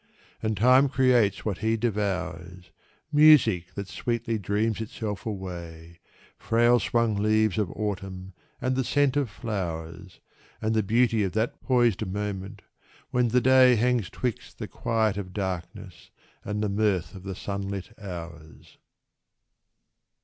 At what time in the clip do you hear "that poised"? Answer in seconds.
11.33-12.03